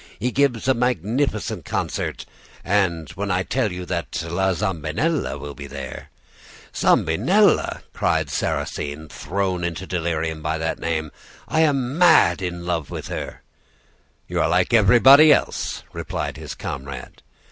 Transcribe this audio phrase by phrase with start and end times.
[0.19, 2.25] He gives a magnificent concert,
[2.63, 6.09] and when I tell you that La Zambinella will be there'
[6.75, 11.11] "'Zambinella!' cried Sarrasine, thrown into delirium by that name;
[11.47, 13.43] 'I am mad with love of her.'
[14.27, 17.21] "'You are like everybody else,' replied his comrade.